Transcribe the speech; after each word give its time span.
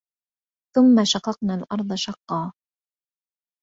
ثُمَّ 0.75 1.03
شَقَقْنَا 1.05 1.53
الْأَرْضَ 1.55 1.95
شَقًّا 1.95 2.53